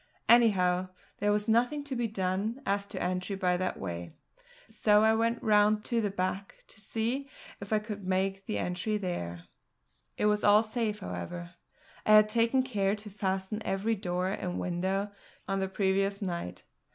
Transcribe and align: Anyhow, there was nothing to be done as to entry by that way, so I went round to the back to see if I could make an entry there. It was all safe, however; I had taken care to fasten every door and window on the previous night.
Anyhow, 0.27 0.89
there 1.19 1.31
was 1.31 1.47
nothing 1.47 1.83
to 1.83 1.95
be 1.95 2.07
done 2.07 2.59
as 2.65 2.87
to 2.87 2.99
entry 2.99 3.35
by 3.35 3.55
that 3.57 3.77
way, 3.79 4.15
so 4.67 5.03
I 5.03 5.13
went 5.13 5.43
round 5.43 5.85
to 5.85 6.01
the 6.01 6.09
back 6.09 6.63
to 6.69 6.81
see 6.81 7.29
if 7.59 7.71
I 7.71 7.77
could 7.77 8.03
make 8.03 8.49
an 8.49 8.55
entry 8.55 8.97
there. 8.97 9.43
It 10.17 10.25
was 10.25 10.43
all 10.43 10.63
safe, 10.63 11.01
however; 11.01 11.51
I 12.03 12.13
had 12.13 12.29
taken 12.29 12.63
care 12.63 12.95
to 12.95 13.11
fasten 13.11 13.61
every 13.63 13.93
door 13.93 14.29
and 14.29 14.59
window 14.59 15.11
on 15.47 15.59
the 15.59 15.67
previous 15.67 16.19
night. 16.19 16.63